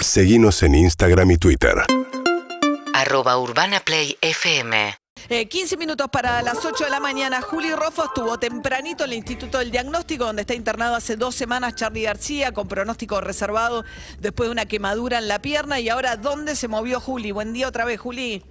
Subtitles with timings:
[0.00, 1.74] Seguimos en Instagram y Twitter.
[2.94, 4.94] Arroba Urbana Play FM.
[5.28, 7.42] Eh, 15 minutos para las 8 de la mañana.
[7.42, 11.74] Juli Rojo estuvo tempranito en el Instituto del Diagnóstico, donde está internado hace dos semanas
[11.74, 13.84] Charlie García, con pronóstico reservado
[14.20, 15.80] después de una quemadura en la pierna.
[15.80, 17.32] Y ahora, ¿dónde se movió Juli?
[17.32, 18.42] Buen día otra vez, Juli.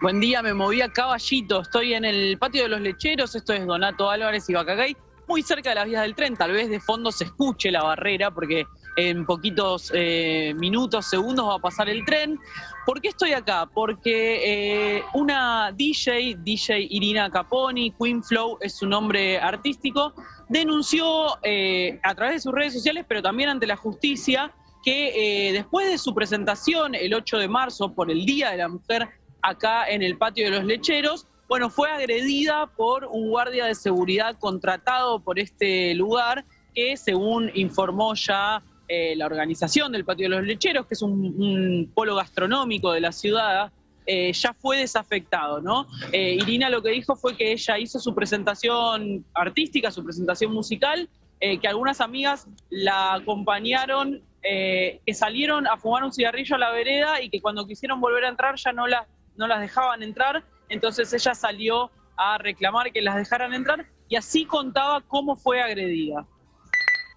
[0.00, 1.62] Buen día, me moví a Caballito.
[1.62, 3.34] Estoy en el patio de los lecheros.
[3.34, 4.96] Esto es Donato Álvarez y Bacagay,
[5.26, 6.36] muy cerca de las vías del tren.
[6.36, 8.66] Tal vez de fondo se escuche la barrera, porque
[8.96, 12.38] en poquitos eh, minutos, segundos va a pasar el tren.
[12.86, 13.68] ¿Por qué estoy acá?
[13.72, 20.14] Porque eh, una DJ, DJ Irina Caponi, Queen Flow es su nombre artístico,
[20.48, 25.90] denunció eh, a través de sus redes sociales, pero también ante la justicia, que después
[25.90, 29.10] de su presentación el 8 de marzo por el Día de la Mujer
[29.42, 34.38] acá en el patio de los lecheros, bueno, fue agredida por un guardia de seguridad
[34.38, 36.44] contratado por este lugar
[36.76, 41.92] que según informó ya eh, la organización del Patio de los Lecheros, que es un,
[41.94, 43.70] polo gastronómico de la ciudad,
[44.04, 45.86] eh, ya fue desafectado, ¿no?
[46.10, 51.08] Eh, Irina lo que dijo fue que ella hizo su presentación artística, su presentación musical,
[51.40, 57.30] que algunas amigas la acompañaron, que salieron a fumar un cigarrillo a la vereda y
[57.30, 61.34] que cuando quisieron volver a entrar ya no las, no las dejaban entrar, entonces ella
[61.34, 66.26] salió a reclamar que las dejaran entrar y así contaba cómo fue agredida.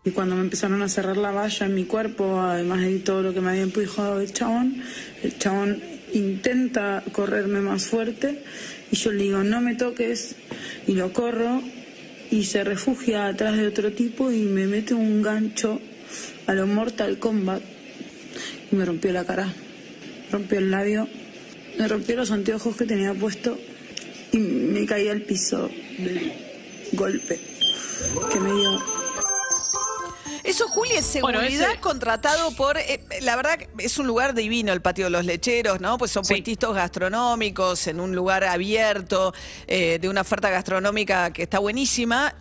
[0.06, 3.34] Y cuando me empezaron a cerrar la valla en mi cuerpo, además de todo lo
[3.34, 4.84] que me había empujado el chabón,
[5.22, 8.44] el chabón intenta correrme más fuerte
[8.92, 10.36] y yo le digo, no me toques,
[10.88, 11.62] y lo corro
[12.30, 15.80] y se refugia atrás de otro tipo y me mete un gancho
[16.48, 17.62] a lo Mortal Kombat
[18.72, 19.54] y me rompió la cara,
[20.32, 21.08] rompió el labio,
[21.80, 23.58] me rompió los anteojos que tenía puesto
[24.34, 26.34] y me caí al piso del
[26.92, 27.40] golpe
[28.32, 28.93] que me dio
[30.44, 32.78] eso, Juli, es seguridad contratado por.
[32.78, 35.98] Eh, la verdad, es un lugar divino el patio de los lecheros, ¿no?
[35.98, 39.34] Pues son puestistos gastronómicos en un lugar abierto,
[39.68, 42.36] eh, de una oferta gastronómica que está buenísima.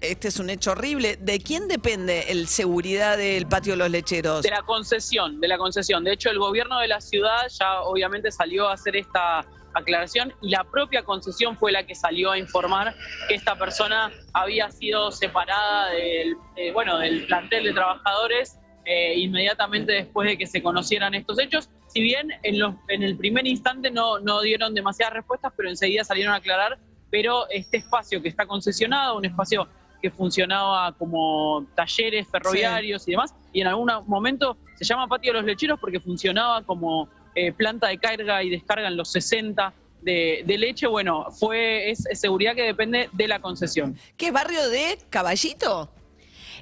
[0.00, 1.16] este es un hecho horrible.
[1.16, 4.42] ¿De quién depende el seguridad del patio de los lecheros?
[4.42, 6.04] De la concesión, de la concesión.
[6.04, 9.46] De hecho, el gobierno de la ciudad ya obviamente salió a hacer esta
[9.78, 12.94] aclaración y la propia concesión fue la que salió a informar
[13.28, 16.36] que esta persona había sido separada del,
[16.72, 21.68] bueno, del plantel de trabajadores eh, inmediatamente después de que se conocieran estos hechos.
[21.88, 26.04] Si bien en, los, en el primer instante no, no dieron demasiadas respuestas, pero enseguida
[26.04, 26.78] salieron a aclarar,
[27.10, 29.68] pero este espacio que está concesionado, un espacio
[30.00, 35.38] que funcionaba como talleres ferroviarios y demás, y en algún momento se llama Patio de
[35.38, 40.56] los Lecheros porque funcionaba como eh, planta de carga y descarga en los 60 de,
[40.58, 43.96] leche, bueno, fue es, seguridad que depende de la concesión.
[44.16, 45.90] ¿Qué barrio de Caballito?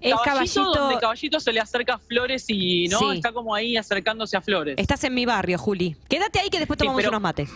[0.01, 4.37] Es caballito, donde Caballito se le acerca a Flores y no está como ahí acercándose
[4.37, 4.75] a Flores.
[4.77, 5.97] Estás en mi barrio, Juli.
[6.09, 7.49] Quédate ahí que después tomamos unos mates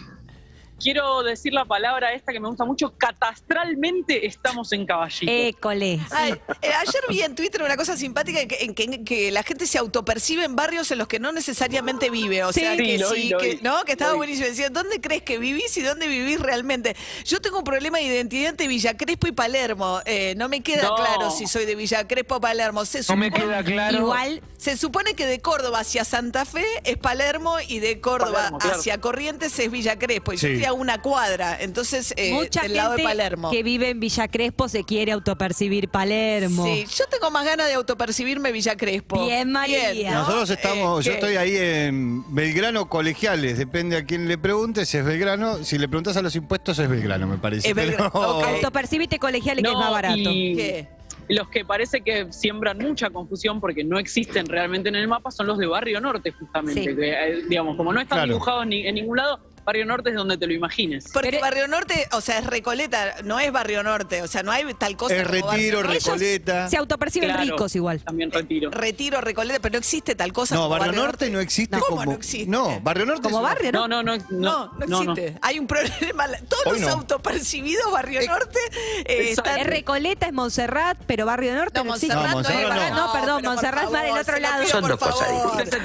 [0.81, 5.31] quiero decir la palabra esta que me gusta mucho, catastralmente estamos en caballito.
[5.31, 5.95] École.
[5.95, 10.57] Eh, ayer vi en Twitter una cosa simpática en que, la gente se autopercibe en
[10.57, 12.45] barrios en los que no necesariamente vive.
[12.45, 13.85] O sea, que sí, que, ¿no?
[13.85, 14.47] Que estaba buenísimo.
[14.47, 16.97] Decía, ¿dónde crees que vivís y dónde vivís realmente?
[17.25, 20.01] Yo tengo un problema de identidad entre Villa Crespo y Palermo.
[20.05, 22.83] Eh, no me queda claro si soy de Villa Crespo o Palermo.
[23.09, 23.99] no me queda claro.
[23.99, 29.01] Igual, se supone que de Córdoba hacia Santa Fe es Palermo y de Córdoba hacia
[29.01, 30.33] Corrientes es Villa Crespo.
[30.33, 33.51] Y yo estoy a una cuadra, entonces eh, Mucha del lado de Palermo.
[33.51, 36.65] que vive en Villa Crespo se quiere autopercibir Palermo.
[36.65, 39.25] Sí, yo tengo más ganas de autopercibirme Villa Crespo.
[39.25, 40.13] Bien, María.
[40.13, 45.05] Nosotros estamos, yo estoy ahí en Belgrano Colegiales, depende a quién le pregunte, si es
[45.05, 47.75] Belgrano, si le preguntas a los impuestos es Belgrano, me parece.
[48.13, 50.17] Autopercibite colegiales que es más barato.
[50.17, 50.89] ¿Qué?
[51.29, 55.47] Los que parece que siembran mucha confusión porque no existen realmente en el mapa son
[55.47, 56.95] los de Barrio Norte, justamente.
[56.99, 60.47] Eh, digamos, como no están dibujados ni, en ningún lado, Barrio Norte es donde te
[60.47, 61.11] lo imagines.
[61.13, 64.65] Porque Barrio Norte, o sea, es Recoleta, no es Barrio Norte, o sea, no hay
[64.73, 65.15] tal cosa.
[65.15, 66.71] Es Retiro, Recoleta.
[66.71, 68.01] se autoperciben ricos igual.
[68.01, 68.71] También Retiro.
[68.71, 70.55] Retiro, Recoleta, pero no existe tal cosa.
[70.55, 72.13] No, Barrio, Norte, no existe ¿Cómo como.
[72.13, 72.51] no existe?
[72.51, 73.21] No, Barrio Norte.
[73.21, 73.87] Como barrio, ¿no?
[73.87, 74.25] No, no, no.
[74.31, 75.39] No, no, existe.
[75.43, 76.25] Hay un problema.
[76.49, 78.59] Todos los autopercibidos Barrio Norte
[79.05, 79.59] eh, están.
[79.59, 82.15] Es Recoleta, es Montserrat, pero Barrio Norte no, existe.
[82.17, 84.67] no, Montserrat no, perdón, Montserrat es para el otro lado.
[84.67, 85.29] Son dos cosas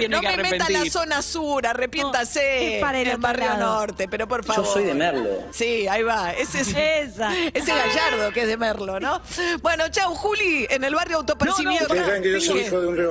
[0.10, 2.78] No me meta la zona sur, arrepiéntase.
[2.80, 3.73] para el Barrio Norte,
[4.10, 4.66] pero por favor.
[4.66, 5.30] Yo soy de Merlo.
[5.52, 6.32] Sí, ahí va.
[6.32, 7.32] Ese es Esa.
[7.54, 9.22] ese Gallardo que es de Merlo, ¿no?
[9.62, 11.88] Bueno, chau, Juli, en el barrio autopercibido.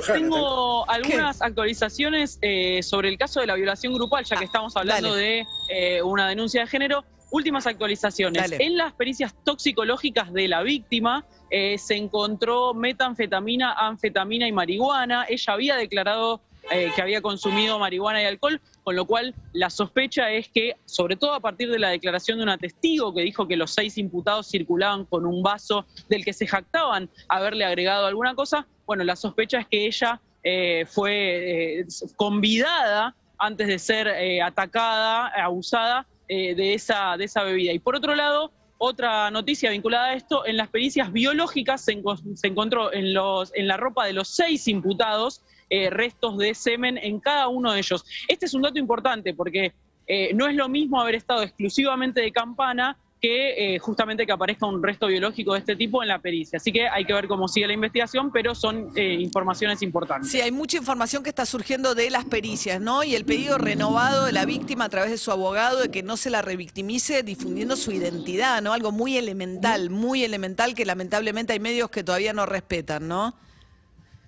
[0.05, 5.15] Tengo algunas actualizaciones eh, sobre el caso de la violación grupal, ya que estamos hablando
[5.15, 7.03] de eh, una denuncia de género.
[7.31, 8.51] Últimas actualizaciones.
[8.59, 15.25] En las pericias toxicológicas de la víctima eh, se encontró metanfetamina, anfetamina y marihuana.
[15.27, 16.41] Ella había declarado
[16.73, 21.15] eh, que había consumido marihuana y alcohol, con lo cual la sospecha es que, sobre
[21.15, 24.49] todo a partir de la declaración de un testigo que dijo que los seis imputados
[24.49, 29.59] circulaban con un vaso del que se jactaban haberle agregado alguna cosa, bueno, la sospecha
[29.59, 31.85] es que ella eh, fue eh,
[32.15, 34.07] convidada antes de ser
[34.41, 37.73] atacada, abusada de, esa, de esa bebida.
[37.73, 38.51] Y por otro lado,
[38.85, 42.01] otra noticia vinculada a esto, en las pericias biológicas se,
[42.43, 47.19] encontró en, los, en la ropa de los seis imputados eh, restos de semen en
[47.19, 48.05] cada uno de ellos.
[48.27, 49.73] Este es un dato importante porque
[50.07, 54.65] eh, no es lo mismo haber estado exclusivamente de campana que eh, justamente que aparezca
[54.65, 56.57] un resto biológico de este tipo en la pericia.
[56.57, 60.29] Así que hay que ver cómo sigue la investigación, pero son informaciones importantes.
[60.29, 63.01] Sí, hay mucha información que está surgiendo de las pericias, ¿no?
[63.05, 66.17] Y el pedido renovado de la víctima a través de su abogado de que no
[66.17, 68.73] se la revictimice difundiendo su identidad, ¿no?
[68.73, 73.35] Algo muy elemental, muy elemental que lamentablemente hay medios que todavía no respetan, ¿no?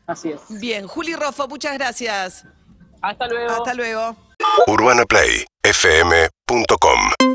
[0.08, 0.42] Así es.
[0.50, 2.46] Bien, Juli Rofa, muchas gracias.
[3.02, 3.52] Hasta luego.
[3.52, 4.16] Hasta luego.
[4.68, 7.35] UrbanaPlayFM.com